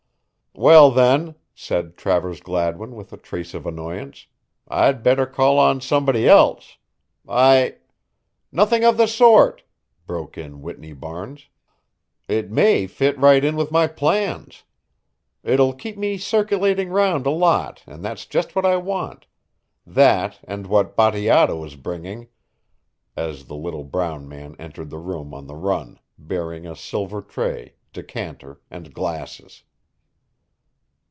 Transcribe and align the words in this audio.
"Well, 0.53 0.91
then," 0.91 1.35
said 1.55 1.95
Travers 1.95 2.41
Gladwin 2.41 2.93
with 2.93 3.13
a 3.13 3.17
trace 3.17 3.53
of 3.53 3.65
annoyance, 3.65 4.27
"I'd 4.67 5.01
better 5.01 5.25
call 5.25 5.57
on 5.57 5.79
somebody 5.79 6.27
else. 6.27 6.77
I" 7.27 7.77
"Nothing 8.51 8.83
of 8.83 8.97
the 8.97 9.07
sort," 9.07 9.63
broke 10.05 10.37
in 10.37 10.61
Whitney 10.61 10.91
Barnes. 10.91 11.47
"It 12.27 12.51
may 12.51 12.85
fit 12.85 13.17
right 13.17 13.45
in 13.45 13.55
with 13.55 13.71
my 13.71 13.87
plans. 13.87 14.63
It'll 15.41 15.71
keep 15.73 15.97
me 15.97 16.17
circulating 16.17 16.89
round 16.89 17.25
a 17.25 17.31
lot 17.31 17.81
and 17.87 18.03
that's 18.03 18.25
just 18.25 18.53
what 18.53 18.65
I 18.65 18.75
want 18.75 19.27
that 19.87 20.41
and 20.43 20.67
what 20.67 20.97
Bateato 20.97 21.63
is 21.63 21.77
bringing," 21.77 22.27
as 23.15 23.45
the 23.45 23.55
little 23.55 23.85
brown 23.85 24.27
man 24.27 24.57
entered 24.59 24.89
the 24.89 24.97
room 24.99 25.33
on 25.33 25.47
the 25.47 25.55
run, 25.55 25.97
bearing 26.19 26.67
a 26.67 26.75
silver 26.75 27.21
tray, 27.21 27.75
decanter 27.93 28.59
and 28.69 28.93
glasses. 28.93 29.63